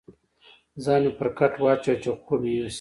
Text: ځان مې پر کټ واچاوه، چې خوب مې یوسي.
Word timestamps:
ځان 0.83 1.01
مې 1.05 1.11
پر 1.17 1.27
کټ 1.37 1.53
واچاوه، 1.63 1.99
چې 2.01 2.09
خوب 2.25 2.39
مې 2.43 2.51
یوسي. 2.53 2.69